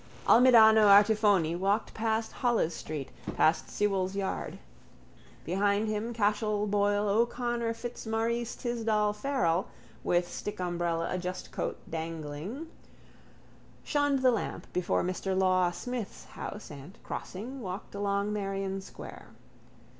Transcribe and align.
Almidano 0.27 0.87
Artifoni 0.87 1.55
walked 1.55 1.93
past 1.93 2.31
Holles 2.31 2.73
street, 2.73 3.11
past 3.37 3.69
Sewell's 3.69 4.15
yard. 4.15 4.57
Behind 5.45 5.87
him 5.87 6.11
Cashel 6.11 6.65
Boyle 6.65 7.07
O'Connor 7.07 7.71
Fitzmaurice 7.75 8.55
Tisdall 8.55 9.13
Farrell, 9.13 9.67
with 10.03 10.25
stickumbrelladustcoat 10.27 11.75
dangling, 11.87 12.65
shunned 13.83 14.23
the 14.23 14.31
lamp 14.31 14.65
before 14.73 15.03
Mr 15.03 15.37
Law 15.37 15.69
Smith's 15.69 16.25
house 16.25 16.71
and, 16.71 16.97
crossing, 17.03 17.61
walked 17.61 17.93
along 17.93 18.33
Merrion 18.33 18.81
square. 18.81 19.27